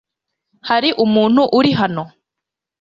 [0.69, 2.03] hari umuntu uri hano?'